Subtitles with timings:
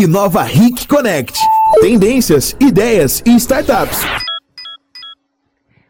[0.00, 1.36] Inova Ric Connect.
[1.80, 3.98] Tendências, ideias e startups.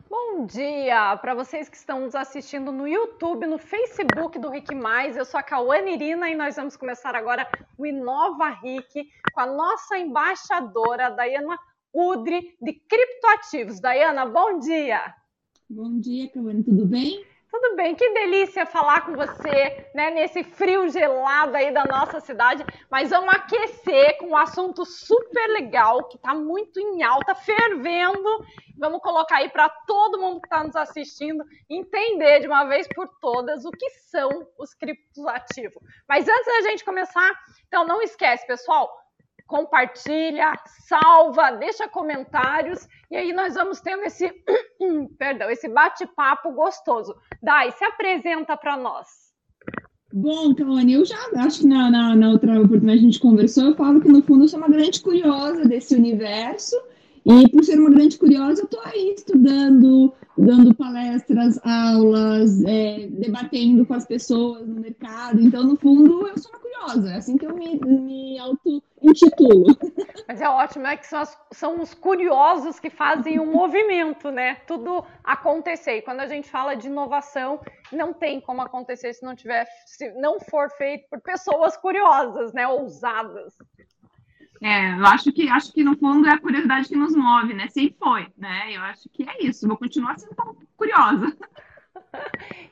[0.09, 5.15] Bom dia para vocês que estão nos assistindo no YouTube, no Facebook do Ric Mais.
[5.15, 9.47] Eu sou a Cauane Irina e nós vamos começar agora o Inova Ric com a
[9.47, 11.59] nossa embaixadora, Dayana
[11.93, 13.79] Udri, de Criptoativos.
[13.79, 15.03] Dayana, bom dia!
[15.69, 17.27] Bom dia, Cauane, tudo bem?
[17.51, 22.63] Tudo bem, que delícia falar com você, né, nesse frio gelado aí da nossa cidade,
[22.91, 28.45] mas vamos aquecer com um assunto super legal, que está muito em alta, fervendo.
[28.79, 33.09] Vamos colocar aí para todo mundo que está nos assistindo entender de uma vez por
[33.19, 34.29] todas o que são
[34.59, 35.83] os criptoativos.
[36.07, 37.31] Mas antes da gente começar,
[37.67, 38.91] então não esquece, pessoal,
[39.49, 40.53] compartilha,
[40.87, 44.31] salva, deixa comentários e aí nós vamos tendo esse,
[45.19, 47.17] perdão, esse bate-papo gostoso.
[47.43, 49.09] Dai, se apresenta para nós.
[50.13, 53.77] Bom, Kawane, eu já acho que na, na, na, outra oportunidade a gente conversou, eu
[53.77, 56.77] falo que no fundo eu sou uma grande curiosa desse universo
[57.31, 63.85] e por ser uma grande curiosa eu estou aí estudando, dando palestras, aulas, é, debatendo
[63.85, 65.39] com as pessoas no mercado.
[65.39, 69.67] Então, no fundo, eu sou uma curiosa, é assim que eu me, me auto-intitulo.
[70.27, 74.55] Mas é ótimo, é que são, as, são os curiosos que fazem o movimento, né?
[74.67, 75.99] Tudo acontecer.
[75.99, 77.61] E quando a gente fala de inovação,
[77.93, 82.67] não tem como acontecer se não tiver, se não for feito por pessoas curiosas, né?
[82.67, 83.55] Ousadas.
[84.61, 87.69] É, eu acho que acho que no fundo é a curiosidade que nos move, né?
[87.69, 88.77] Sempre foi, né?
[88.77, 89.69] Eu acho que é isso.
[89.69, 90.35] Vou continuar sendo
[90.77, 91.37] curiosa.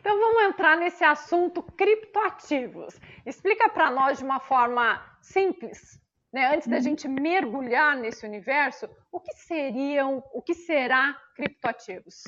[0.01, 2.98] Então vamos entrar nesse assunto criptoativos.
[3.27, 6.01] Explica para nós de uma forma simples,
[6.33, 6.55] né?
[6.55, 6.83] Antes da uhum.
[6.83, 12.23] gente mergulhar nesse universo, o que seriam, o que será criptoativos?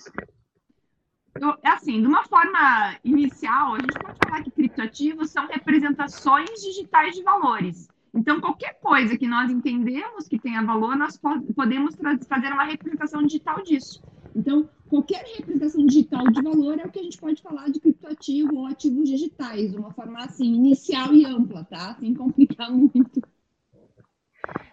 [1.63, 7.23] Assim, de uma forma inicial, a gente pode falar que criptoativos são representações digitais de
[7.23, 7.89] valores.
[8.13, 11.21] Então, qualquer coisa que nós entendemos que tenha valor, nós
[11.55, 11.95] podemos
[12.27, 14.03] fazer uma representação digital disso.
[14.35, 18.57] Então, qualquer representação digital de valor é o que a gente pode falar de criptoativo
[18.57, 21.95] ou ativos digitais, uma forma assim, inicial e ampla, tá?
[22.01, 23.23] Sem complicar muito.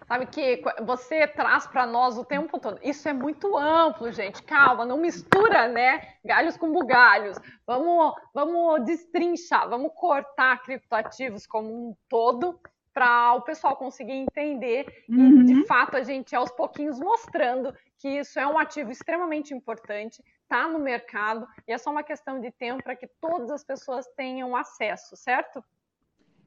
[0.08, 2.78] Sabe que você traz para nós o tempo todo.
[2.82, 4.42] Isso é muito amplo, gente.
[4.44, 6.00] Calma, não mistura, né?
[6.24, 7.36] Galhos com bugalhos.
[7.66, 12.58] Vamos, vamos destrinchar, vamos cortar criptoativos como um todo
[12.96, 15.42] para o pessoal conseguir entender uhum.
[15.42, 20.24] e, de fato, a gente aos pouquinhos mostrando que isso é um ativo extremamente importante,
[20.40, 24.06] está no mercado e é só uma questão de tempo para que todas as pessoas
[24.16, 25.62] tenham acesso, certo?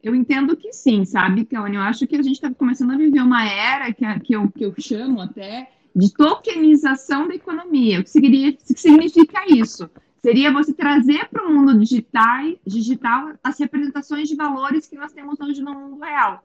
[0.02, 1.76] Eu entendo que sim, sabe, Kaone?
[1.76, 4.66] Eu acho que a gente está começando a viver uma era que, que, eu, que
[4.66, 8.00] eu chamo até de tokenização da economia.
[8.00, 9.88] O que significa, o que significa isso?
[10.22, 15.40] Seria você trazer para o mundo digital, digital as representações de valores que nós temos
[15.40, 16.44] hoje no mundo real.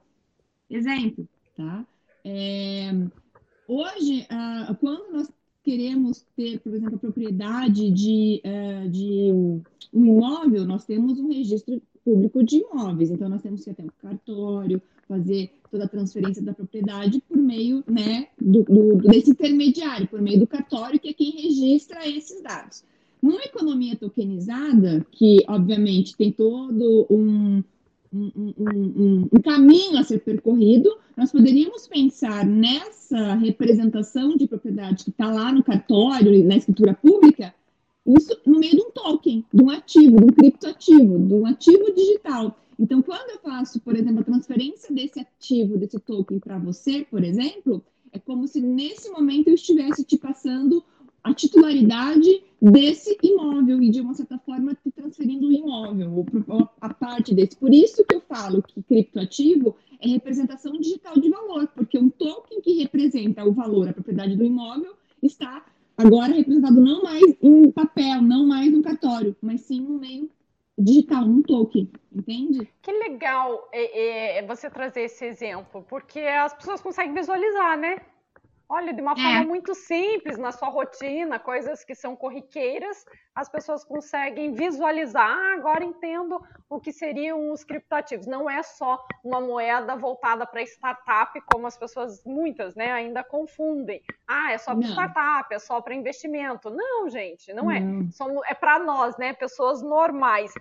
[0.69, 1.85] Exemplo, tá?
[2.23, 2.91] É,
[3.67, 5.31] hoje, uh, quando nós
[5.63, 9.31] queremos ter, por exemplo, a propriedade de, uh, de
[9.93, 13.11] um imóvel, nós temos um registro público de imóveis.
[13.11, 17.83] Então, nós temos que ter um cartório, fazer toda a transferência da propriedade por meio
[17.87, 22.83] né, do, do, desse intermediário, por meio do cartório, que é quem registra esses dados.
[23.25, 27.63] Numa economia tokenizada, que obviamente tem todo um,
[28.13, 35.09] um, um, um, caminho a ser percorrido, nós poderíamos pensar nessa representação de propriedade que
[35.09, 37.51] está lá no cartório, na escritura pública,
[38.05, 41.95] isso no meio de um token, de um ativo, de um criptoativo, de um ativo
[41.95, 42.59] digital.
[42.77, 47.23] Então, quando eu faço, por exemplo, a transferência desse ativo, desse token para você, por
[47.23, 50.83] exemplo, é como se nesse momento eu estivesse te passando
[51.25, 56.93] a titularidade desse imóvel e, de uma certa forma, te transferindo o imóvel, ou a
[56.93, 57.57] parte desse.
[57.57, 62.61] Por isso que eu falo que criptoativo é representação digital de valor, porque um token
[62.61, 65.65] que representa o valor, a propriedade do imóvel, está
[65.97, 70.29] agora representado não mais em papel, não mais no cartório, mas sim no meio
[70.77, 72.69] digital, num token, entende?
[72.83, 77.97] Que legal é, é, você trazer esse exemplo, porque as pessoas conseguem visualizar, né?
[78.67, 79.15] Olha, de uma é.
[79.15, 85.29] forma muito simples, na sua rotina, coisas que são corriqueiras, as pessoas conseguem visualizar.
[85.29, 88.25] Ah, agora entendo o que seriam os criptativos.
[88.25, 94.01] Não é só uma moeda voltada para startup, como as pessoas, muitas, né, ainda confundem.
[94.27, 96.69] Ah, é só para startup, é só para investimento.
[96.71, 97.79] Não, gente, não, é.
[97.79, 98.07] não.
[98.07, 98.11] é.
[98.11, 100.51] Somos, é para nós, né, pessoas normais.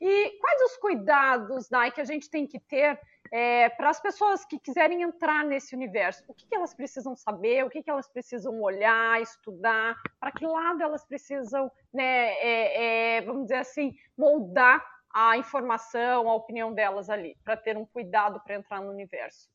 [0.00, 2.98] E quais os cuidados, Dai, que a gente tem que ter
[3.30, 7.64] é, para as pessoas que quiserem entrar nesse universo, o que, que elas precisam saber,
[7.64, 13.20] o que, que elas precisam olhar, estudar, para que lado elas precisam, né, é, é,
[13.22, 18.56] vamos dizer assim, moldar a informação, a opinião delas ali, para ter um cuidado para
[18.56, 19.48] entrar no universo.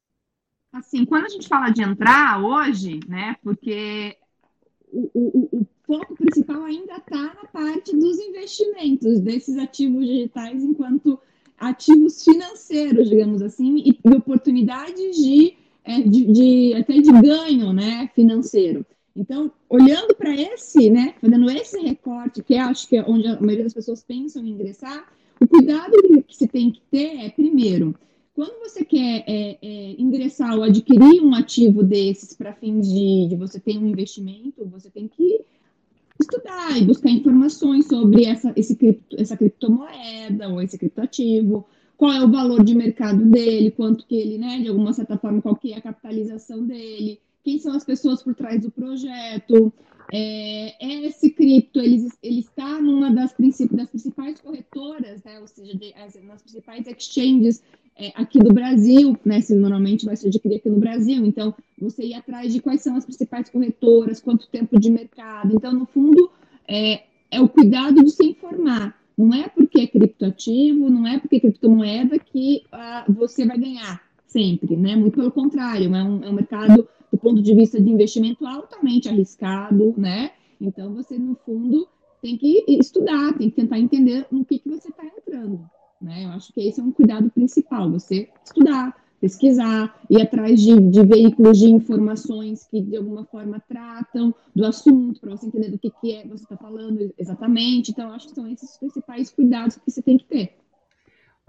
[0.71, 4.17] assim, quando a gente fala de entrar hoje, né, porque
[4.87, 11.19] o, o, o foco principal ainda está na parte dos investimentos, desses ativos digitais enquanto
[11.57, 15.53] ativos financeiros, digamos assim, e, e oportunidades de,
[15.83, 18.85] é, de, de, até de ganho né, financeiro.
[19.15, 23.63] Então, olhando para esse, né, fazendo esse recorte, que acho que é onde a maioria
[23.63, 25.07] das pessoas pensam em ingressar,
[25.39, 25.93] o cuidado
[26.27, 27.95] que se tem que ter é, primeiro,
[28.33, 33.35] quando você quer é, é, ingressar ou adquirir um ativo desses para fins de, de,
[33.37, 35.39] você ter um investimento, você tem que
[36.19, 41.65] estudar e buscar informações sobre essa, esse cripto, essa criptomoeda ou esse criptoativo,
[41.97, 45.41] qual é o valor de mercado dele, quanto que ele, né, de alguma certa forma,
[45.41, 49.71] qual que é a capitalização dele, quem são as pessoas por trás do projeto.
[50.13, 53.33] É, esse cripto, ele, ele está numa das,
[53.71, 57.63] das principais corretoras, né, ou seja, de, as, nas principais exchanges
[57.97, 59.41] é, aqui do Brasil, né?
[59.41, 62.95] Se normalmente vai se adquirir aqui no Brasil, então você ir atrás de quais são
[62.95, 65.55] as principais corretoras, quanto tempo de mercado.
[65.55, 66.29] Então, no fundo,
[66.67, 68.95] é, é o cuidado de se informar.
[69.17, 74.01] Não é porque é criptoativo, não é porque é criptomoeda que ah, você vai ganhar
[74.27, 74.95] sempre, né?
[74.95, 79.07] Muito pelo contrário, é um, é um mercado do ponto de vista de investimento altamente
[79.07, 80.31] arriscado, né?
[80.59, 81.87] Então você no fundo
[82.21, 85.61] tem que estudar, tem que tentar entender no que, que você está entrando.
[86.05, 86.25] Né?
[86.25, 91.03] Eu acho que esse é um cuidado principal, você estudar, pesquisar, ir atrás de, de
[91.03, 95.89] veículos de informações que de alguma forma tratam do assunto, para você entender do que,
[95.89, 97.89] que é você está falando exatamente.
[97.89, 100.55] Então, acho que são esses os principais cuidados que você tem que ter.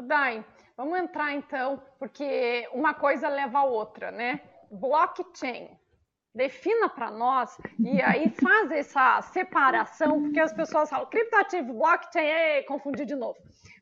[0.02, 0.42] Dai,
[0.74, 4.40] vamos entrar então, porque uma coisa leva a outra, né?
[4.70, 5.68] Blockchain.
[6.34, 12.62] Defina para nós e aí faz essa separação, porque as pessoas falam criptativo, blockchain, é
[12.62, 13.36] confundir de novo.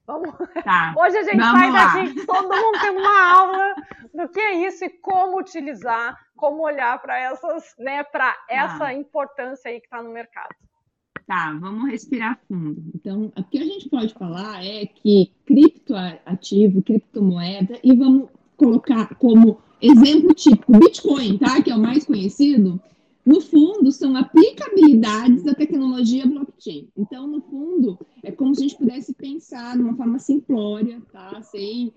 [0.06, 0.34] Vamos...
[0.62, 1.94] Tá, Hoje a gente sai lá.
[1.94, 3.74] daqui, todo mundo tem uma aula
[4.14, 8.44] do que é isso e como utilizar, como olhar para essas, né, para tá.
[8.48, 10.54] essa importância aí que está no mercado.
[11.26, 12.82] Tá, vamos respirar fundo.
[12.94, 18.28] Então, o que a gente pode falar é que criptoativo, criptomoeda, e vamos
[18.58, 21.62] colocar como exemplo típico Bitcoin, tá?
[21.62, 22.80] Que é o mais conhecido
[23.24, 26.88] no fundo, são aplicabilidades da tecnologia blockchain.
[26.96, 31.40] Então, no fundo, é como se a gente pudesse pensar de uma forma simplória, tá?
[31.42, 31.92] Sem,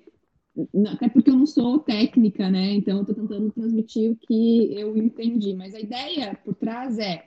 [0.90, 2.74] até porque eu não sou técnica, né?
[2.74, 5.54] Então, eu estou tentando transmitir o que eu entendi.
[5.54, 7.26] Mas a ideia por trás é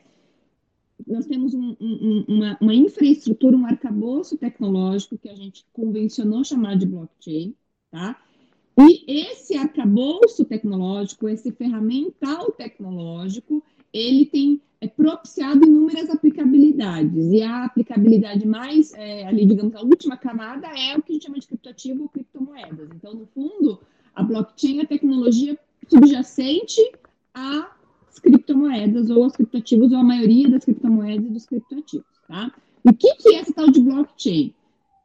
[1.07, 6.77] nós temos um, um, uma, uma, infraestrutura, um arcabouço tecnológico que a gente convencionou chamar
[6.77, 7.55] de blockchain,
[7.91, 8.23] tá?
[8.79, 13.63] E esse arcabouço tecnológico, esse ferramental tecnológico,
[13.93, 17.33] ele tem é, propiciado inúmeras aplicabilidades.
[17.33, 21.27] E a aplicabilidade mais, é, ali, digamos, a última camada é o que a gente
[21.27, 22.89] chama de criptoativo ou criptomoedas.
[22.95, 23.81] Então, no fundo,
[24.15, 25.59] a blockchain é a tecnologia
[25.89, 26.81] subjacente
[27.35, 32.53] às criptomoedas ou aos criptoativos, ou a maioria das criptomoedas e dos criptoativos, tá?
[32.85, 34.55] O que, que é essa tal de blockchain?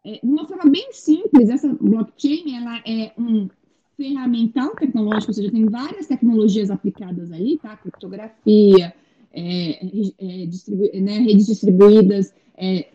[0.06, 3.50] É, de uma forma bem simples, essa blockchain ela é um
[3.98, 7.76] ferramental tecnológico, ou seja, tem várias tecnologias aplicadas ali, tá?
[7.78, 8.94] Criptografia,
[9.34, 9.86] é,
[10.18, 12.88] é, distribu né, redes distribuídas é,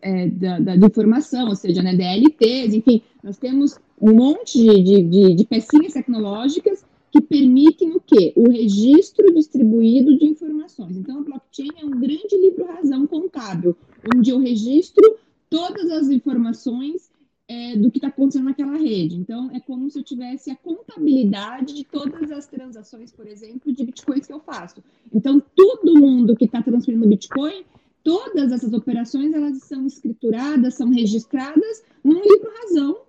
[0.00, 5.34] é, da, da, informação, ou seja, né, DLTs, enfim, nós temos um monte de, de,
[5.34, 8.32] de pecinhas tecnológicas que permitem o quê?
[8.36, 10.96] O registro distribuído de informações.
[10.96, 13.76] Então, a blockchain é um grande livro-razão contábil,
[14.14, 15.16] onde eu registro
[15.50, 17.09] todas as informações
[17.50, 19.16] é, do que está acontecendo naquela rede.
[19.16, 23.84] Então, é como se eu tivesse a contabilidade de todas as transações, por exemplo, de
[23.84, 24.76] bitcoins que eu faço.
[25.12, 27.64] Então, todo mundo que está transferindo Bitcoin,
[28.04, 33.00] todas essas operações, elas são escrituradas, são registradas num livro-razão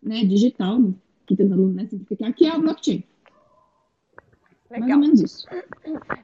[0.00, 0.94] né, digital,
[1.26, 3.02] que tentando né, simplificar, que é a blockchain.
[4.70, 4.88] Legal.
[4.88, 5.46] Mais ou menos isso.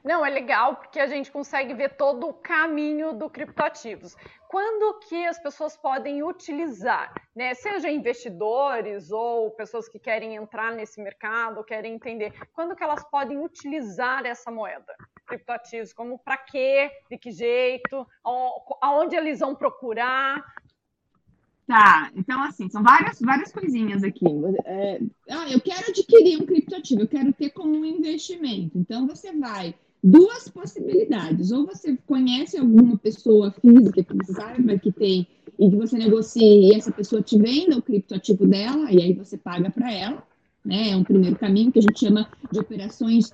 [0.03, 4.15] Não, é legal porque a gente consegue ver todo o caminho do criptoativos.
[4.47, 7.53] Quando que as pessoas podem utilizar, né?
[7.55, 13.43] Seja investidores ou pessoas que querem entrar nesse mercado, querem entender, quando que elas podem
[13.43, 14.95] utilizar essa moeda?
[15.25, 18.07] Criptoativos, como para quê, de que jeito,
[18.79, 20.45] aonde eles vão procurar,
[21.67, 24.25] Tá, então assim, são várias, várias coisinhas aqui.
[24.65, 28.77] É, ah, eu quero adquirir um criptoativo, eu quero ter como um investimento.
[28.77, 31.51] Então você vai, duas possibilidades.
[31.51, 36.75] Ou você conhece alguma pessoa física que saiba que tem e que você negocie e
[36.75, 40.23] essa pessoa te venda o criptoativo dela, e aí você paga para ela.
[40.63, 40.91] Né?
[40.91, 43.31] É um primeiro caminho que a gente chama de operações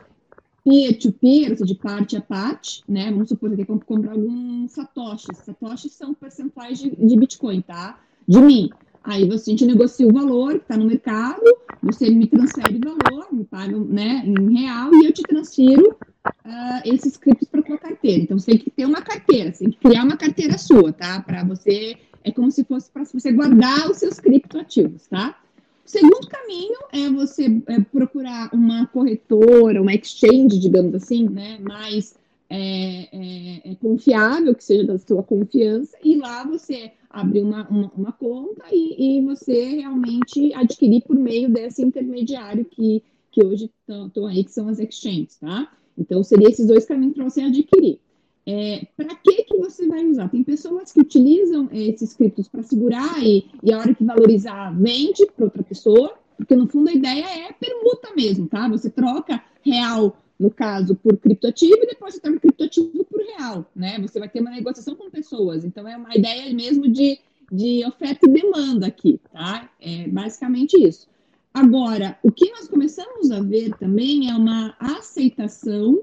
[0.63, 3.11] peer-to-peer, -peer, ou seja, de parte a parte, né?
[3.11, 5.37] Vamos supor que você quer comprar alguns satoshis.
[5.39, 7.99] Satoshis são percentuais de, de Bitcoin, tá?
[8.27, 8.69] De mim.
[9.03, 11.41] Aí você, a gente negocia o valor que está no mercado,
[11.81, 15.97] você me transfere o valor, me paga né, em real e eu te transfiro
[16.27, 18.21] uh, esses criptos para tua carteira.
[18.21, 21.19] Então você tem que ter uma carteira, você tem que criar uma carteira sua, tá?
[21.21, 25.35] Para você, é como se fosse para você guardar os seus criptoativos, tá?
[25.83, 31.57] O segundo caminho é você é, procurar uma corretora, uma exchange, digamos assim, né?
[31.59, 32.15] Mais
[32.49, 37.91] é, é, é, confiável, que seja da sua confiança, e lá você abrir uma, uma,
[37.95, 44.27] uma conta e, e, você realmente adquirir por meio desse intermediário que, que hoje estão
[44.27, 45.71] aí, que são as exchanges, tá?
[45.97, 47.99] Então, seria esses dois caminhos para você adquirir.
[48.45, 50.29] É, para que, que você vai usar?
[50.29, 55.25] Tem pessoas que utilizam esses criptos para segurar e, e a hora que valorizar, vende
[55.27, 58.67] para outra pessoa, porque no fundo a ideia é permuta mesmo, tá?
[58.69, 63.99] Você troca real, no caso, por criptoativo e depois você troca criptoativo por real, né?
[63.99, 65.63] Você vai ter uma negociação com pessoas.
[65.63, 67.19] Então é uma ideia mesmo de,
[67.51, 69.69] de oferta e demanda aqui, tá?
[69.79, 71.07] É basicamente isso.
[71.53, 76.01] Agora, o que nós começamos a ver também é uma aceitação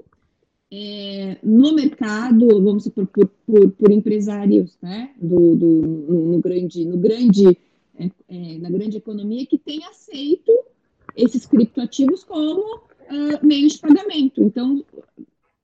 [0.71, 6.85] é, no mercado, vamos supor, por, por, por empresários, né, do, do no, no, grande,
[6.85, 7.57] no grande,
[7.97, 10.51] é, é, na grande economia que tem aceito
[11.15, 14.43] esses criptoativos como uh, meio de pagamento.
[14.43, 14.83] Então,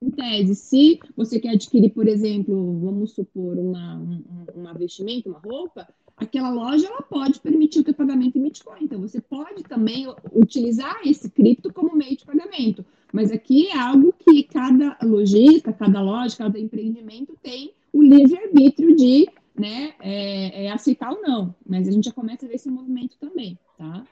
[0.01, 5.87] em tese, se você quer adquirir, por exemplo, vamos supor, uma, um, vestimenta, uma roupa,
[6.17, 8.83] aquela loja ela pode permitir o teu pagamento em Bitcoin.
[8.83, 12.85] Então, você pode também utilizar esse cripto como meio de pagamento.
[13.11, 19.27] Mas aqui é algo que cada lojista, cada loja, cada empreendimento tem o livre-arbítrio de
[19.57, 21.55] né, é, é aceitar ou não.
[21.65, 24.03] Mas a gente já começa a ver esse movimento também, tá?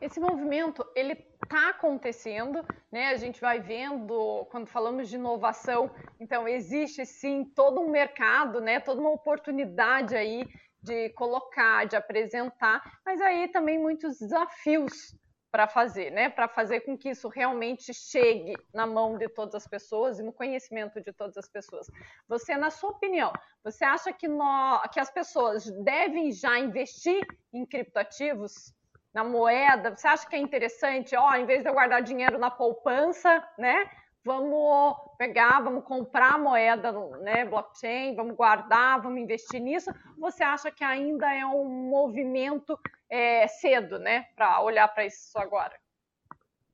[0.00, 3.08] Esse movimento, ele está acontecendo, né?
[3.08, 5.90] A gente vai vendo, quando falamos de inovação,
[6.20, 8.78] então existe sim todo um mercado, né?
[8.78, 10.46] Toda uma oportunidade aí
[10.80, 15.16] de colocar, de apresentar, mas aí também muitos desafios
[15.50, 16.28] para fazer, né?
[16.28, 20.32] Para fazer com que isso realmente chegue na mão de todas as pessoas e no
[20.32, 21.88] conhecimento de todas as pessoas.
[22.28, 23.32] Você, na sua opinião,
[23.64, 28.77] você acha que, nós, que as pessoas devem já investir em criptoativos?
[29.14, 32.50] Na moeda, você acha que é interessante, ó, em vez de eu guardar dinheiro na
[32.50, 33.88] poupança, né?
[34.28, 39.90] vamos pegar, vamos comprar moeda, né, blockchain, vamos guardar, vamos investir nisso?
[40.18, 42.78] Você acha que ainda é um movimento
[43.10, 45.72] é, cedo, né, para olhar para isso agora?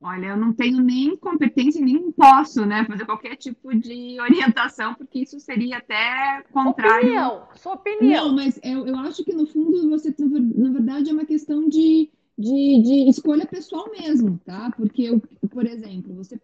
[0.01, 5.19] Olha, eu não tenho nem competência, nem posso, né, fazer qualquer tipo de orientação, porque
[5.19, 7.07] isso seria até contrário.
[7.07, 8.27] Opinião, sua opinião.
[8.27, 12.11] Não, mas eu, eu acho que no fundo você, na verdade, é uma questão de,
[12.37, 14.71] de, de escolha pessoal mesmo, tá?
[14.75, 15.09] Porque,
[15.49, 16.39] por exemplo, você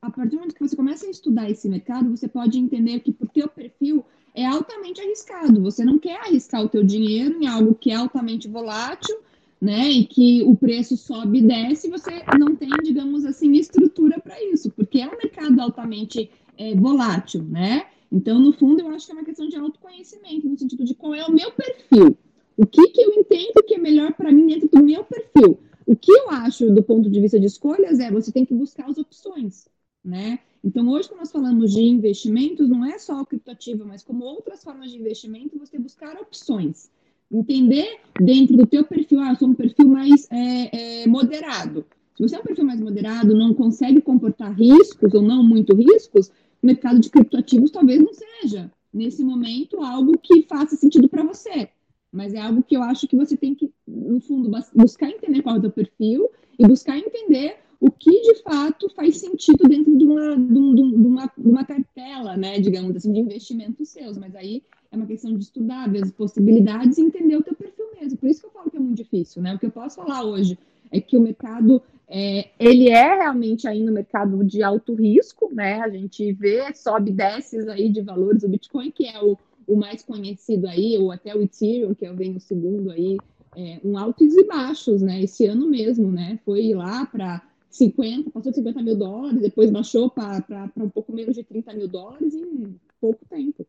[0.00, 3.12] a partir do momento que você começa a estudar esse mercado, você pode entender que
[3.12, 5.60] por teu perfil é altamente arriscado.
[5.62, 9.16] Você não quer arriscar o teu dinheiro em algo que é altamente volátil,
[9.60, 9.88] né?
[9.88, 14.70] E que o preço sobe e desce, você não tem, digamos assim, estrutura para isso,
[14.70, 17.86] porque é um mercado altamente é, volátil, né?
[18.10, 21.14] Então, no fundo, eu acho que é uma questão de autoconhecimento, no sentido de qual
[21.14, 22.16] é o meu perfil.
[22.58, 25.60] O que, que eu entendo que é melhor para mim dentro do meu perfil.
[25.86, 28.90] O que eu acho do ponto de vista de escolhas é você tem que buscar
[28.90, 29.64] as opções
[30.04, 30.38] né?
[30.64, 34.62] Então, hoje, quando nós falamos de investimentos, não é só o criptoativo, mas como outras
[34.64, 36.90] formas de investimento, você buscar opções.
[37.30, 41.84] Entender dentro do teu perfil, ah, eu sou um perfil mais é, é, moderado.
[42.16, 46.28] Se você é um perfil mais moderado, não consegue comportar riscos ou não muito riscos,
[46.62, 51.68] o mercado de criptoativos talvez não seja, nesse momento, algo que faça sentido para você.
[52.12, 55.56] Mas é algo que eu acho que você tem que, no fundo, buscar entender qual
[55.56, 60.04] é o teu perfil e buscar entender o que de fato faz sentido dentro de
[60.04, 64.18] uma, de uma, de uma cartela, né, digamos assim, de investimentos seus.
[64.18, 67.86] Mas aí é uma questão de estudar, ver as possibilidades e entender o teu perfil
[68.00, 68.18] mesmo.
[68.18, 69.54] Por isso que eu falo que é muito difícil, né?
[69.54, 70.58] O que eu posso falar hoje
[70.90, 75.80] é que o mercado é, ele é realmente ainda um mercado de alto risco, né?
[75.80, 79.36] A gente vê sobe desces aí de valores do Bitcoin, que é o,
[79.68, 83.18] o mais conhecido aí, ou até o Ethereum, que é o segundo aí,
[83.54, 85.20] é, um altos e baixos, né?
[85.22, 86.38] Esse ano mesmo, né?
[86.44, 91.36] Foi lá para 50, passou de 50 mil dólares, depois baixou para um pouco menos
[91.36, 93.66] de 30 mil dólares em pouco tempo.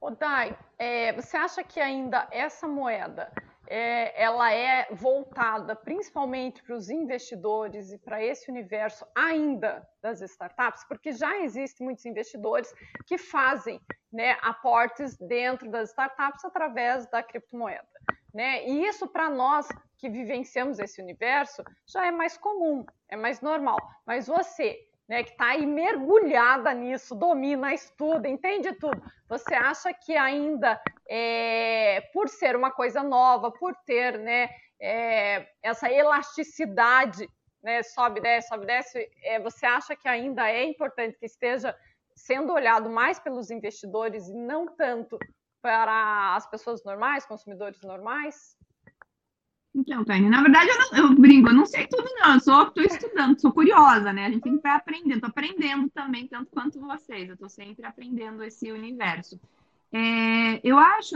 [0.00, 3.30] O Dai, é, você acha que ainda essa moeda
[3.72, 10.82] é, ela é voltada principalmente para os investidores e para esse universo ainda das startups?
[10.88, 12.74] Porque já existem muitos investidores
[13.06, 13.80] que fazem
[14.12, 17.86] né, aportes dentro das startups através da criptomoeda.
[18.34, 18.68] Né?
[18.68, 23.78] E isso para nós que vivenciamos esse universo já é mais comum, é mais normal.
[24.04, 30.16] Mas você, né, que está aí mergulhada nisso, domina, estuda, entende tudo, você acha que
[30.16, 34.48] ainda, é, por ser uma coisa nova, por ter né,
[34.80, 37.28] é, essa elasticidade,
[37.60, 41.76] né, sobe, desce, sobe, desce, é, você acha que ainda é importante que esteja
[42.14, 45.18] sendo olhado mais pelos investidores e não tanto
[45.60, 48.56] para as pessoas normais, consumidores normais?
[49.74, 52.64] Então, Tânia, na verdade eu, não, eu brinco, eu não sei tudo não, eu só
[52.64, 54.26] estou estudando, sou curiosa, né?
[54.26, 58.42] A gente sempre vai aprendendo, estou aprendendo também, tanto quanto vocês, eu estou sempre aprendendo
[58.42, 59.38] esse universo.
[59.92, 61.14] É, eu acho,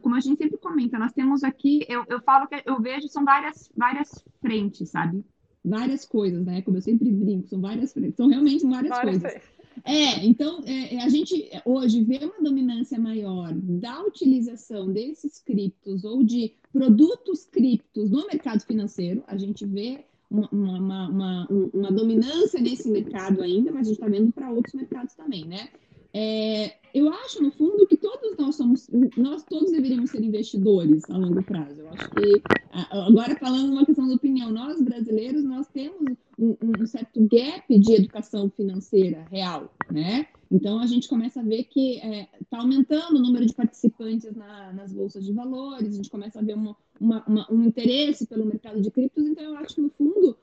[0.00, 3.24] como a gente sempre comenta, nós temos aqui, eu, eu falo que eu vejo, são
[3.24, 5.24] várias, várias frentes, sabe?
[5.64, 6.62] Várias coisas, né?
[6.62, 9.32] Como eu sempre brinco, são várias frentes, são realmente várias, várias coisas.
[9.32, 9.53] Frentes.
[9.84, 16.04] É, então é, é, a gente hoje vê uma dominância maior da utilização desses criptos
[16.04, 19.24] ou de produtos criptos no mercado financeiro.
[19.26, 24.08] A gente vê uma, uma, uma, uma dominância nesse mercado ainda, mas a gente está
[24.08, 25.68] vendo para outros mercados também, né?
[26.16, 31.18] É, eu acho, no fundo, que todos nós somos, nós todos deveríamos ser investidores a
[31.18, 31.80] longo prazo.
[31.80, 32.40] Eu acho que,
[32.70, 37.94] agora falando uma questão de opinião, nós brasileiros, nós temos um, um certo gap de
[37.94, 40.28] educação financeira real, né?
[40.52, 44.32] Então, a gente começa a ver que está é, tá aumentando o número de participantes
[44.36, 48.24] na, nas bolsas de valores, a gente começa a ver uma, uma, uma, um interesse
[48.24, 49.26] pelo mercado de criptos.
[49.26, 50.36] Então, eu acho que, no fundo,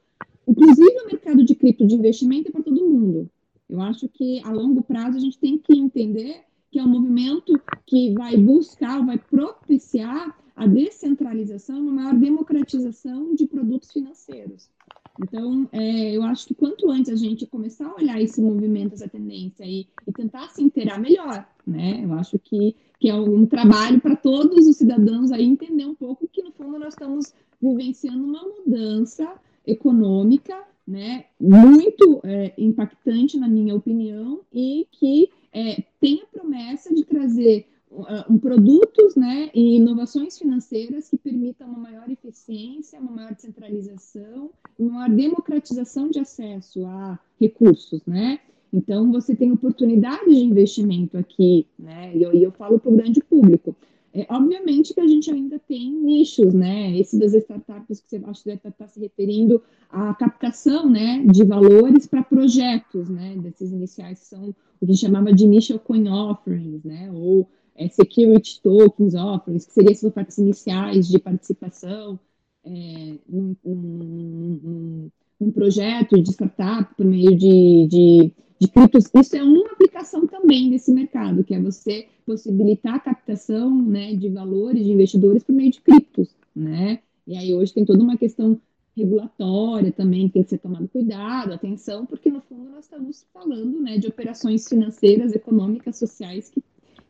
[0.45, 3.29] inclusive o mercado de cripto de investimento é para todo mundo.
[3.71, 7.59] Eu acho que a longo prazo a gente tem que entender que é um movimento
[7.85, 14.69] que vai buscar, vai propiciar a descentralização, uma maior democratização de produtos financeiros.
[15.21, 19.07] Então, é, eu acho que quanto antes a gente começar a olhar esse movimento, essa
[19.07, 22.01] tendência e, e tentar se inteirar melhor, né?
[22.03, 26.27] Eu acho que, que é um trabalho para todos os cidadãos aí entender um pouco
[26.27, 29.33] que, no fundo, nós estamos vivenciando uma mudança
[29.65, 30.57] econômica
[30.87, 37.67] né, muito é, impactante, na minha opinião, e que é, tem a promessa de trazer
[37.91, 44.49] uh, um, produtos né, e inovações financeiras que permitam uma maior eficiência, uma maior descentralização,
[44.79, 48.39] uma maior democratização de acesso a recursos, né?
[48.73, 52.15] Então, você tem oportunidade de investimento aqui, né?
[52.15, 53.75] E eu, eu falo para o grande público.
[54.13, 56.97] É, obviamente que a gente ainda tem nichos, né?
[56.97, 61.45] Esse das startups que você acha que deve estar se referindo à captação, né, de
[61.45, 63.37] valores para projetos, né?
[63.37, 67.09] Desses iniciais que são o que chamava de initial coin offerings, né?
[67.13, 72.19] Ou é, security tokens offerings, que seriam essas ofertas iniciais de participação
[72.65, 79.35] é, num, num, num, num, projeto de startup por meio de, de de criptos, isso
[79.35, 84.85] é uma aplicação também desse mercado, que é você possibilitar a captação né, de valores
[84.85, 86.99] de investidores por meio de criptos, né?
[87.25, 88.61] E aí hoje tem toda uma questão
[88.95, 93.81] regulatória também que tem que ser tomado cuidado, atenção, porque no fundo nós estamos falando
[93.81, 96.61] né, de operações financeiras, econômicas, sociais que,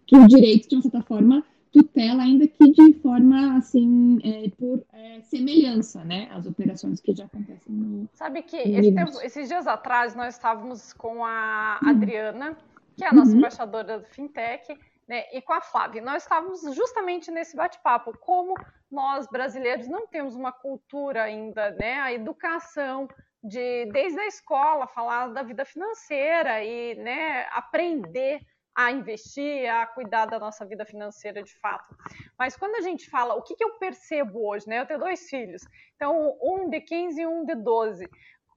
[0.06, 4.84] que o direito, de uma certa forma, tutela, ainda que de forma assim, é, por
[4.94, 6.30] é, semelhança, né?
[6.32, 8.10] As operações que já acontecem no.
[8.14, 11.90] Sabe que no esse tempo, esses dias atrás nós estávamos com a uhum.
[11.90, 12.58] Adriana,
[12.98, 13.38] que é a nossa uhum.
[13.38, 16.02] embaixadora do Fintech, né, e com a Flávia.
[16.02, 18.54] Nós estávamos justamente nesse bate-papo, como
[18.92, 22.00] nós brasileiros não temos uma cultura ainda, né?
[22.02, 23.08] A educação
[23.44, 28.42] de desde a escola falar da vida financeira e né, aprender
[28.76, 31.96] a investir, a cuidar da nossa vida financeira de fato.
[32.38, 34.80] Mas quando a gente fala, o que, que eu percebo hoje, né?
[34.80, 35.62] Eu tenho dois filhos,
[35.96, 38.08] então um de 15 e um de 12.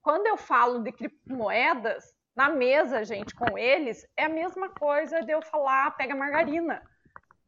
[0.02, 5.32] Quando eu falo de criptomoedas, na mesa, gente, com eles, é a mesma coisa de
[5.32, 6.82] eu falar, pega margarina.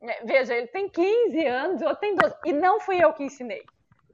[0.00, 3.64] É, veja, ele tem 15 anos, eu tenho 12, e não fui eu que ensinei.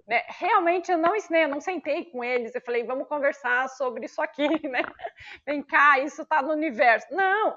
[0.06, 0.22] Né?
[0.28, 4.20] Realmente eu não ensinei, eu não sentei com eles, eu falei, vamos conversar sobre isso
[4.22, 4.82] aqui, né?
[5.44, 7.06] Vem cá, isso está no universo.
[7.10, 7.56] Não,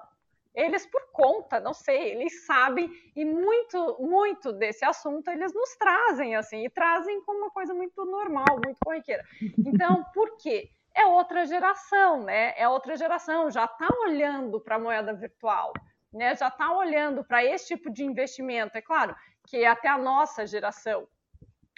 [0.55, 6.35] eles por conta, não sei, eles sabem e muito, muito desse assunto eles nos trazem
[6.35, 9.23] assim e trazem como uma coisa muito normal, muito corriqueira.
[9.65, 10.69] Então, por quê?
[10.95, 12.53] É outra geração, né?
[12.57, 15.73] É outra geração, já está olhando para a moeda virtual,
[16.13, 16.33] né?
[16.35, 18.77] Já está olhando para esse tipo de investimento.
[18.77, 19.13] É claro
[19.47, 21.05] que até a nossa geração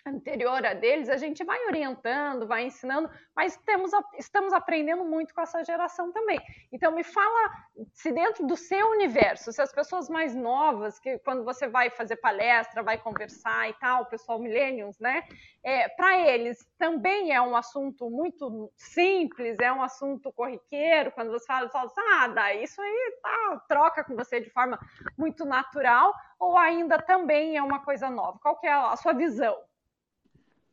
[0.10, 5.42] anterior a deles, a gente vai orientando, vai ensinando, mas temos, estamos aprendendo muito com
[5.42, 6.40] essa geração também.
[6.72, 7.52] Então, me fala
[7.94, 12.18] se dentro do seu universo, se as pessoas mais novas, que quando você vai fazer
[12.18, 15.24] palestra, vai conversar e tal, o pessoal millennials, né?
[15.64, 21.46] É, Para eles também é um assunto muito simples, é um assunto corriqueiro, quando você
[21.46, 24.80] fala, fala assim, ah, dá, isso aí tá, troca com você de forma
[25.18, 28.40] muito natural, ou ainda também é uma coisa nova?
[28.40, 29.67] Qual que é a sua visão?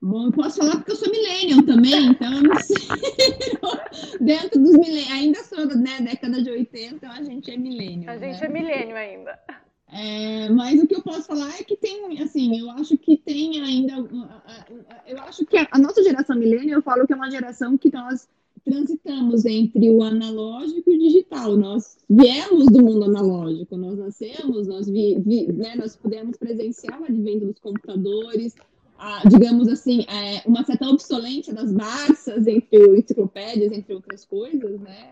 [0.04, 2.76] Bom, eu posso falar porque eu sou millennial também, então eu não sei.
[4.20, 8.10] dentro dos milênios, ainda sou da né, década de 80, então a gente é milênio.
[8.10, 8.46] A gente né?
[8.46, 9.40] é milênio ainda.
[9.90, 13.62] É, mas o que eu posso falar é que tem, assim, eu acho que tem
[13.62, 13.94] ainda,
[15.06, 18.28] eu acho que a nossa geração milênio, eu falo que é uma geração que nós
[18.62, 21.56] transitamos entre o analógico e o digital.
[21.56, 27.04] Nós viemos do mundo analógico, nós nascemos, nós, vi, vi, né, nós pudemos presenciar o
[27.04, 28.54] advento dos computadores,
[29.04, 35.10] a, digamos assim, é, uma certa obsolência das Barças, entre enciclopédias, entre outras coisas, né?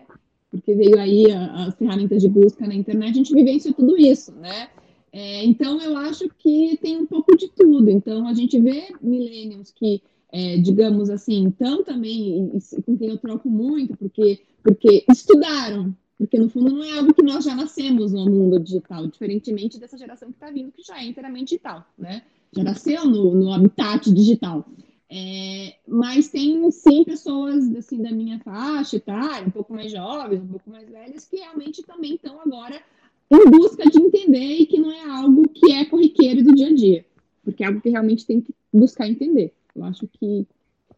[0.49, 4.31] Porque veio aí a, as ferramentas de busca na internet, a gente vivenciou tudo isso,
[4.31, 4.69] né?
[5.11, 7.87] É, então, eu acho que tem um pouco de tudo.
[7.87, 10.01] Então, a gente vê millennials que
[10.31, 12.51] é, digamos assim, então também,
[12.83, 17.21] com quem eu troco muito, porque, porque estudaram, porque no fundo não é algo que
[17.21, 21.05] nós já nascemos no mundo digital, diferentemente dessa geração que está vindo, que já é
[21.05, 22.23] inteiramente digital, né?
[22.55, 24.65] Já nasceu no, no habitat digital.
[25.15, 30.47] É, mas tem sim pessoas assim da minha faixa etária, um pouco mais jovens, um
[30.47, 32.81] pouco mais velhas, que realmente também estão agora
[33.29, 36.73] em busca de entender e que não é algo que é corriqueiro do dia a
[36.73, 37.05] dia,
[37.43, 39.53] porque é algo que realmente tem que buscar entender.
[39.75, 40.47] Eu acho que,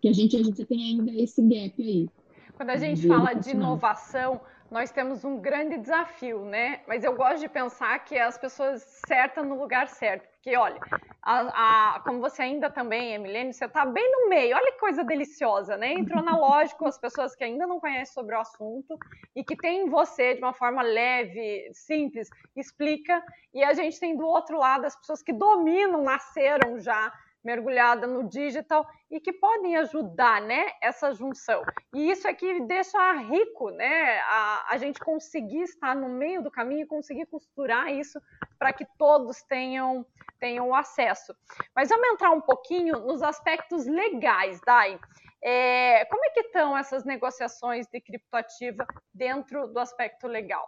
[0.01, 2.07] que a, gente, a gente tem ainda esse gap aí.
[2.55, 4.39] Quando a gente fala de inovação,
[4.71, 6.79] nós temos um grande desafio, né?
[6.87, 10.34] Mas eu gosto de pensar que as pessoas certas no lugar certo.
[10.45, 10.79] Porque, olha,
[11.23, 14.55] a, a, como você ainda também é milênio, você está bem no meio.
[14.55, 15.93] Olha que coisa deliciosa, né?
[15.93, 18.95] Entre o analógico, as pessoas que ainda não conhecem sobre o assunto
[19.35, 23.23] e que tem você de uma forma leve, simples, explica.
[23.55, 27.11] E a gente tem do outro lado as pessoas que dominam, nasceram já
[27.43, 31.63] mergulhada no digital e que podem ajudar, né, essa junção.
[31.93, 36.49] E isso é que deixa rico, né, a, a gente conseguir estar no meio do
[36.49, 38.19] caminho e conseguir costurar isso
[38.57, 40.03] para que todos tenham
[40.39, 41.33] tenham acesso.
[41.75, 44.99] Mas vamos entrar um pouquinho nos aspectos legais, Dai.
[45.43, 50.67] É, como é que estão essas negociações de criptoativa dentro do aspecto legal?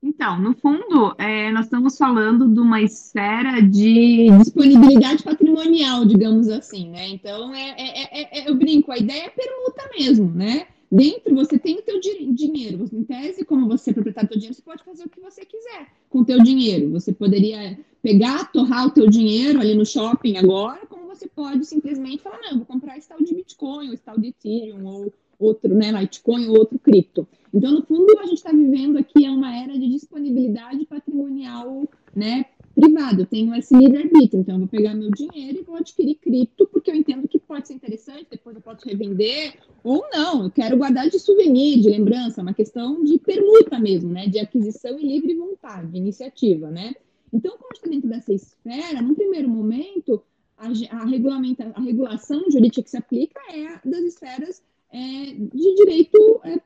[0.00, 6.88] Então, no fundo, é, nós estamos falando de uma esfera de disponibilidade patrimonial, digamos assim,
[6.90, 7.08] né?
[7.08, 10.68] Então, é, é, é, é eu brinco, a ideia é permuta mesmo, né?
[10.90, 14.62] Dentro você tem o teu dinheiro, em tese, como você é proprietário do dinheiro, você
[14.62, 16.90] pode fazer o que você quiser com o teu dinheiro.
[16.92, 22.22] Você poderia pegar, torrar o teu dinheiro ali no shopping agora, como você pode simplesmente
[22.22, 25.72] falar, não, vou comprar esse tal de Bitcoin, ou esse tal de Ethereum, ou outro,
[25.74, 27.26] né, Litecoin ou outro cripto.
[27.52, 32.44] Então, no fundo, a gente está vivendo aqui é uma era de disponibilidade patrimonial, né,
[32.74, 33.22] privada.
[33.22, 36.90] Eu tenho esse livre-arbítrio, então eu vou pegar meu dinheiro e vou adquirir cripto, porque
[36.90, 41.08] eu entendo que pode ser interessante, depois eu posso revender, ou não, eu quero guardar
[41.08, 45.90] de souvenir, de lembrança, uma questão de permuta mesmo, né, de aquisição e livre vontade,
[45.90, 46.94] de iniciativa, né.
[47.32, 50.22] Então, como está dentro dessa esfera, no primeiro momento,
[50.56, 56.40] a, a, regulamenta, a regulação jurídica que se aplica é das esferas é, de direito
[56.44, 56.60] é,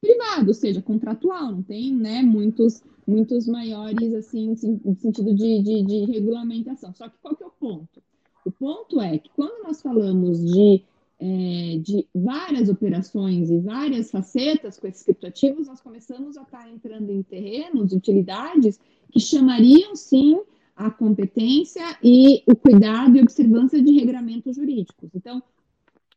[0.00, 4.54] privado, ou seja, contratual, não tem né, muitos, muitos maiores, assim,
[4.84, 6.92] no sentido de, de, de regulamentação.
[6.94, 8.02] Só que qual que é o ponto?
[8.44, 10.84] O ponto é que quando nós falamos de,
[11.20, 17.10] é, de várias operações e várias facetas com esses criptoativos, nós começamos a estar entrando
[17.10, 18.78] em terrenos, utilidades,
[19.10, 20.40] que chamariam, sim,
[20.76, 25.10] a competência e o cuidado e observância de regramentos jurídicos.
[25.14, 25.42] Então,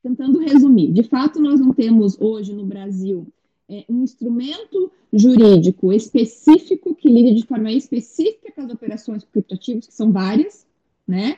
[0.01, 3.27] tentando resumir, de fato, nós não temos hoje no Brasil
[3.69, 9.87] é, um instrumento jurídico específico que lide de forma específica com as operações com criptoativos,
[9.87, 10.65] que são várias,
[11.07, 11.37] né?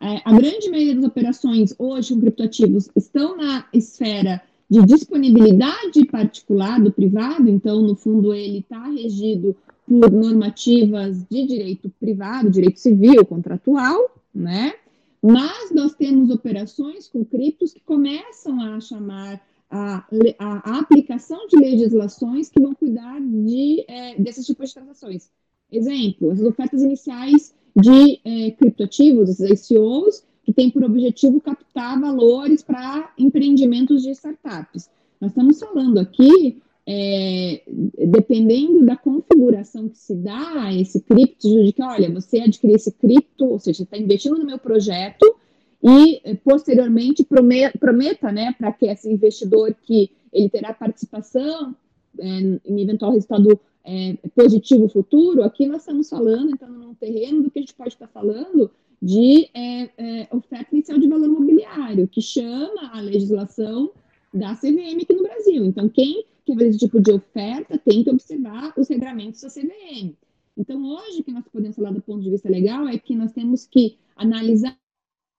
[0.00, 6.80] É, a grande maioria das operações hoje com criptoativos estão na esfera de disponibilidade particular
[6.80, 9.56] do privado, então, no fundo, ele está regido
[9.86, 14.74] por normativas de direito privado, direito civil, contratual, né?
[15.22, 20.04] Mas nós temos operações com criptos que começam a chamar a,
[20.38, 25.30] a, aplicação de legislações que vão cuidar de, é, desses tipos de transações.
[25.72, 33.12] Exemplo, as ofertas iniciais de é, criptoativos, ICOs, que têm por objetivo captar valores para
[33.18, 34.88] empreendimentos de startups.
[35.20, 37.62] Nós estamos falando aqui, é,
[38.06, 42.92] dependendo da configuração que se dá a esse cripto, de que, olha, você adquirir esse
[42.92, 45.36] cripto, ou seja, está investindo no meu projeto,
[45.82, 51.74] e eh, posteriormente prometa, né, para que esse investidor que ele terá participação
[52.18, 57.50] é, em eventual resultado é, positivo futuro, aqui nós estamos falando, então, num terreno do
[57.50, 58.70] que a gente pode estar falando
[59.00, 63.90] de é, oferta inicial de valor imobiliário, que chama a legislação
[64.34, 65.64] da CVM aqui no Brasil.
[65.64, 70.14] Então, quem quer fazer esse tipo de oferta tem que observar os regramentos da CVM.
[70.54, 73.66] Então, hoje, que nós podemos falar do ponto de vista legal é que nós temos
[73.66, 74.76] que analisar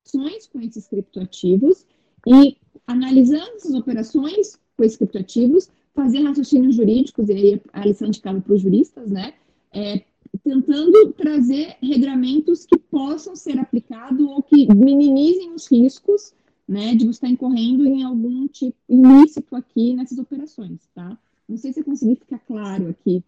[0.07, 1.85] operações com esses criptoativos
[2.25, 2.57] e
[2.87, 8.39] analisando essas operações, com esses criptoativos, fazer raciocínios jurídicos, e aí a lição de casa
[8.39, 9.33] para os juristas, né?
[9.73, 10.01] É,
[10.45, 16.33] tentando trazer regramentos que possam ser aplicados ou que minimizem os riscos
[16.67, 21.17] né, de você estar incorrendo em algum tipo ilícito aqui nessas operações, tá?
[21.47, 23.21] Não sei se eu consegui ficar claro aqui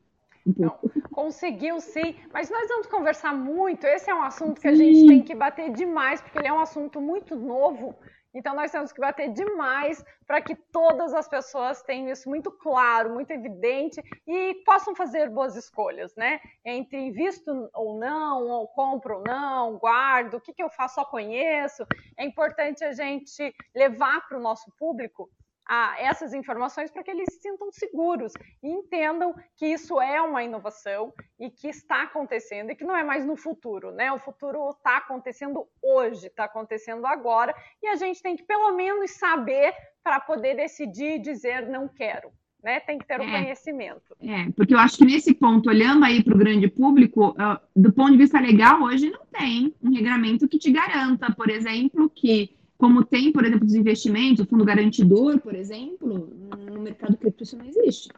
[0.46, 0.92] um pouco.
[0.96, 3.86] Não, conseguiu sim, mas nós vamos conversar muito.
[3.86, 6.62] Esse é um assunto que a gente tem que bater demais, porque ele é um
[6.62, 7.96] assunto muito novo
[8.34, 13.14] então, nós temos que bater demais para que todas as pessoas tenham isso muito claro,
[13.14, 16.40] muito evidente e possam fazer boas escolhas, né?
[16.64, 21.06] Entre invisto ou não, ou compro ou não, guardo, o que, que eu faço, só
[21.06, 21.86] conheço.
[22.18, 25.30] É importante a gente levar para o nosso público
[25.68, 30.44] a essas informações para que eles se sintam seguros e entendam que isso é uma
[30.44, 34.12] inovação e que está acontecendo e que não é mais no futuro, né?
[34.12, 39.12] O futuro está acontecendo hoje, está acontecendo agora e a gente tem que pelo menos
[39.12, 42.32] saber para poder decidir e dizer não quero.
[42.64, 42.80] Né?
[42.80, 44.16] Tem que ter o um é, conhecimento.
[44.22, 47.36] É, porque eu acho que nesse ponto, olhando aí para o grande público,
[47.76, 52.08] do ponto de vista legal, hoje não tem um regramento que te garanta, por exemplo,
[52.08, 57.44] que como tem, por exemplo, dos investimentos, o fundo garantidor, por exemplo, no mercado cripto
[57.44, 58.10] isso não existe.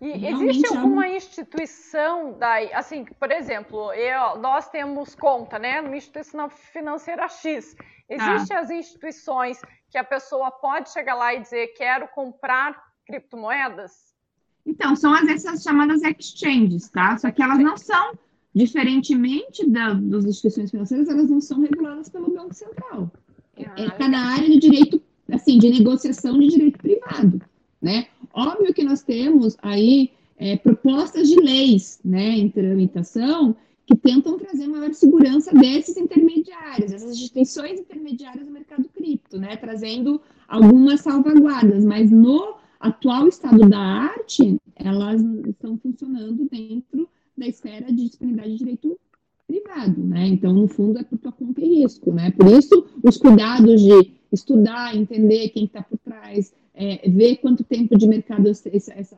[0.00, 5.96] E existe é alguma instituição daí, assim, por exemplo, eu, nós temos conta, né, numa
[5.96, 7.74] instituição financeira X.
[8.08, 8.60] Existem ah.
[8.60, 9.60] as instituições
[9.90, 14.14] que a pessoa pode chegar lá e dizer quero comprar criptomoedas?
[14.64, 17.18] Então, são as, essas chamadas exchanges, tá?
[17.18, 18.16] Só que elas não são,
[18.54, 23.10] diferentemente da, das instituições financeiras, elas não são reguladas pelo Banco Central.
[23.56, 27.40] Está na área de direito, assim, de negociação de direito privado,
[27.80, 28.06] né?
[28.32, 34.66] Óbvio que nós temos aí é, propostas de leis, né, em tramitação, que tentam trazer
[34.66, 42.10] maior segurança desses intermediários, essas instituições intermediárias do mercado cripto, né, trazendo algumas salvaguardas, mas
[42.10, 48.98] no atual estado da arte, elas estão funcionando dentro da esfera de disponibilidade de direito
[49.46, 50.26] privado, né?
[50.26, 52.30] Então, no fundo, é por tua conta e risco, né?
[52.30, 57.96] Por isso, os cuidados de estudar, entender quem está por trás, é, ver quanto tempo
[57.96, 59.16] de mercado esse, essa,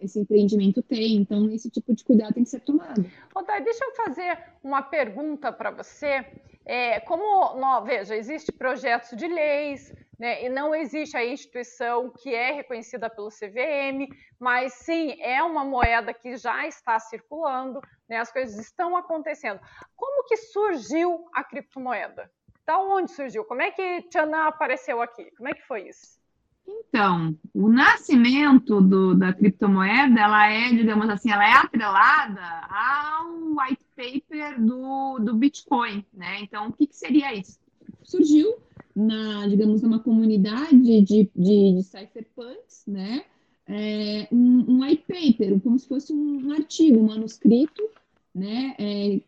[0.00, 1.16] esse, empreendimento tem.
[1.16, 3.04] Então, esse tipo de cuidado tem que ser tomado.
[3.34, 6.26] Rodai, deixa eu fazer uma pergunta para você.
[6.66, 12.52] É, como, veja, existem projetos de leis, né, e não existe a instituição que é
[12.52, 14.06] reconhecida pelo CVM,
[14.38, 19.58] mas sim é uma moeda que já está circulando, né, as coisas estão acontecendo.
[19.96, 22.30] Como que surgiu a criptomoeda?
[22.66, 23.42] Da onde surgiu?
[23.46, 25.30] Como é que Tiana apareceu aqui?
[25.36, 26.19] Como é que foi isso?
[26.66, 33.84] Então, o nascimento do, da criptomoeda, ela é, digamos assim, ela é atrelada ao white
[33.96, 36.40] paper do, do Bitcoin, né?
[36.40, 37.58] Então, o que, que seria isso?
[38.02, 38.56] Surgiu
[38.94, 43.24] na, digamos, numa comunidade de, de, de cypherpunks, né?
[43.68, 47.88] É, um, um, white paper, como se fosse um, artigo, um manuscrito,
[48.34, 48.74] né?
[48.78, 49.20] É,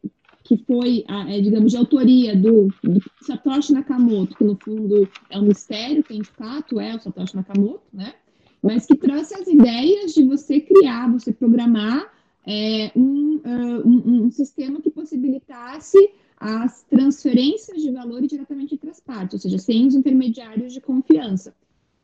[0.45, 5.47] que foi, é, digamos, de autoria do, do, Satoshi Nakamoto, que no fundo é um
[5.47, 8.15] mistério, quem de fato é o Satoshi Nakamoto, né?
[8.63, 12.13] Mas que trouxe as ideias de você criar, você programar
[12.47, 15.99] é, um, uh, um, um, sistema que possibilitasse
[16.37, 21.55] as transferências de valor diretamente entre as partes, ou seja, sem os intermediários de confiança.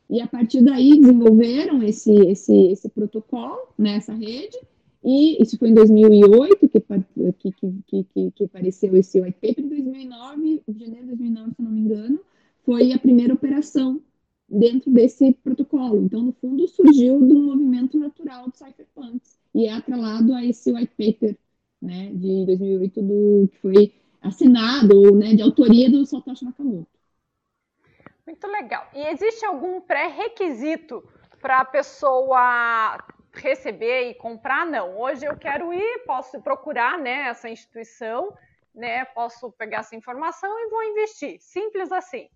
[0.09, 4.57] E a partir daí desenvolveram esse, esse, esse protocolo nessa rede,
[5.03, 7.51] e isso foi em 2008 que, que,
[7.87, 11.71] que, que, que apareceu esse white paper, em 2009, em janeiro de 2009, se não
[11.71, 12.19] me engano,
[12.65, 14.01] foi a primeira operação
[14.47, 16.03] dentro desse protocolo.
[16.03, 20.71] Então, no fundo, surgiu de um movimento natural de cypherpunks e é atrelado a esse
[20.71, 21.37] white paper
[21.81, 26.87] né, de 2008 do, que foi assinado, né, de autoria do Satoshi Nakamoto.
[28.27, 28.87] Muito legal.
[28.93, 31.03] E existe algum pré-requisito
[31.41, 32.97] para a pessoa
[33.33, 34.65] receber e comprar?
[34.65, 34.99] Não.
[34.99, 38.33] Hoje eu quero ir, posso procurar né, essa instituição,
[38.73, 41.37] né, posso pegar essa informação e vou investir.
[41.39, 42.27] Simples assim.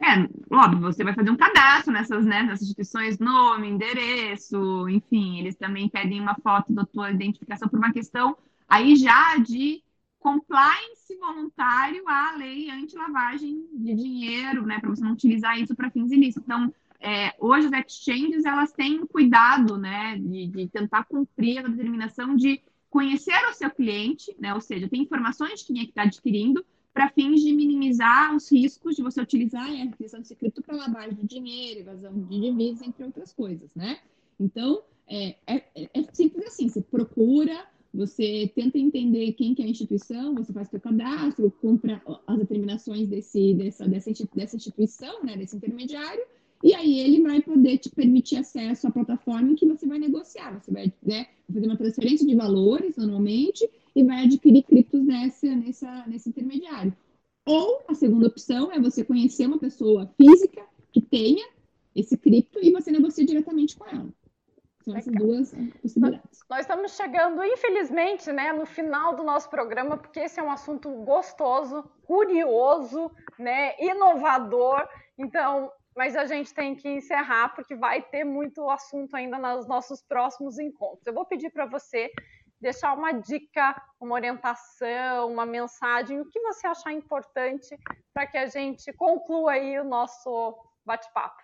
[0.00, 5.54] É, óbvio, você vai fazer um cadastro nessas, né, nessas instituições, nome, endereço, enfim, eles
[5.54, 8.36] também pedem uma foto da tua identificação por uma questão
[8.68, 9.82] aí já de
[10.18, 16.10] compliance voluntário à lei anti-lavagem de dinheiro, né, para você não utilizar isso para fins
[16.10, 16.44] ilícitos.
[16.44, 22.36] Então, é, hoje as exchanges elas têm cuidado, né, de, de, tentar cumprir a determinação
[22.36, 26.02] de conhecer o seu cliente, né, ou seja, tem informações de quem é que está
[26.02, 30.76] adquirindo para fins de minimizar os riscos de você utilizar a aquisição de cripto para
[30.76, 33.98] lavagem de dinheiro, evasão de divisas, entre outras coisas, né?
[34.38, 39.68] Então, é, é, é simples assim, você procura você tenta entender quem que é a
[39.68, 45.56] instituição, você faz seu cadastro, compra as determinações desse, dessa, dessa, dessa instituição, né, desse
[45.56, 46.24] intermediário,
[46.62, 50.60] e aí ele vai poder te permitir acesso à plataforma em que você vai negociar.
[50.60, 56.06] Você vai né, fazer uma transferência de valores normalmente e vai adquirir criptos nessa, nessa,
[56.06, 56.96] nesse intermediário.
[57.44, 61.44] Ou a segunda opção é você conhecer uma pessoa física que tenha
[61.94, 64.08] esse cripto e você negocia diretamente com ela.
[64.84, 66.40] São essas duas possibilidades.
[66.50, 70.90] Nós estamos chegando, infelizmente, né, no final do nosso programa, porque esse é um assunto
[71.04, 74.86] gostoso, curioso, né, inovador.
[75.16, 80.02] Então, mas a gente tem que encerrar porque vai ter muito assunto ainda nos nossos
[80.02, 81.06] próximos encontros.
[81.06, 82.10] Eu vou pedir para você
[82.60, 87.76] deixar uma dica, uma orientação, uma mensagem, o que você achar importante
[88.14, 91.42] para que a gente conclua aí o nosso bate-papo.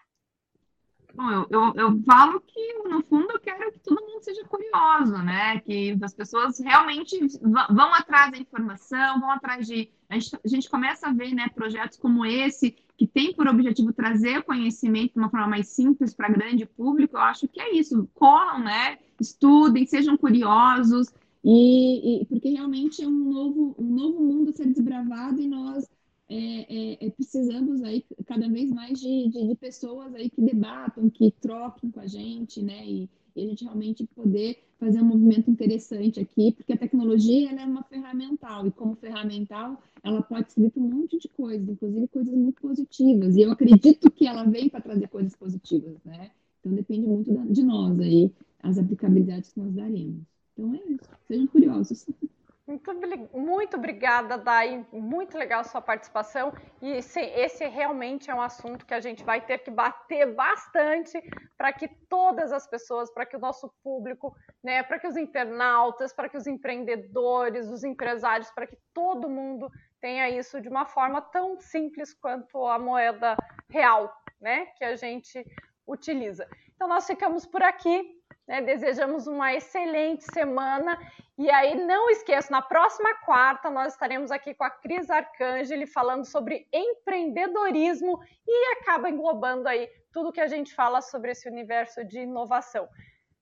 [1.15, 5.17] Bom, eu, eu, eu, falo que, no fundo, eu quero que todo mundo seja curioso,
[5.19, 5.59] né?
[5.61, 9.91] Que as pessoas realmente vão atrás da informação, vão atrás de.
[10.09, 13.93] A gente, a gente começa a ver né, projetos como esse, que tem por objetivo
[13.93, 17.17] trazer conhecimento de uma forma mais simples para grande público.
[17.17, 18.09] Eu acho que é isso.
[18.13, 18.99] Corram, né?
[19.21, 21.09] Estudem, sejam curiosos,
[21.45, 25.89] e, e porque realmente é um novo, um novo mundo a ser desbravado e nós
[26.29, 31.09] é, é, é, precisamos aí cada vez mais de, de, de, pessoas aí que debatam,
[31.09, 32.85] que troquem com a gente, né?
[32.85, 37.65] E, e, a gente realmente poder fazer um movimento interessante aqui, porque a tecnologia é
[37.65, 42.35] uma ferramental, e como ferramental, ela pode servir para um monte de coisas, inclusive coisas
[42.35, 43.37] muito positivas.
[43.37, 46.31] E eu acredito que ela vem para trazer coisas positivas, né?
[46.61, 50.23] Então depende muito de nós aí, as aplicabilidades que nós daremos.
[50.53, 51.09] Então é isso.
[51.27, 52.07] Sejam curiosos.
[52.69, 52.93] Muito,
[53.33, 54.87] muito obrigada, Dai.
[54.93, 56.53] Muito legal a sua participação.
[56.83, 61.19] E esse, esse, realmente é um assunto que a gente vai ter que bater bastante
[61.57, 66.13] para que todas as pessoas, para que o nosso público, né, para que os internautas,
[66.13, 71.23] para que os empreendedores, os empresários, para que todo mundo tenha isso de uma forma
[71.23, 73.35] tão simples quanto a moeda
[73.71, 75.43] real, né, que a gente
[75.87, 76.47] utiliza.
[76.75, 78.18] Então nós ficamos por aqui.
[78.49, 78.63] Né?
[78.63, 80.99] Desejamos uma excelente semana.
[81.37, 86.25] E aí, não esqueça, na próxima quarta nós estaremos aqui com a Cris Arcangeli falando
[86.25, 92.21] sobre empreendedorismo e acaba englobando aí tudo que a gente fala sobre esse universo de
[92.21, 92.89] inovação.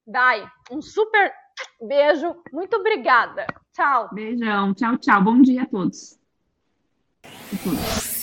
[0.05, 1.33] Dai, um super
[1.81, 3.47] beijo, muito obrigada.
[3.73, 4.09] Tchau.
[4.13, 5.23] Beijão, tchau, tchau.
[5.23, 6.19] Bom dia a todos.
[7.23, 8.17] A todos.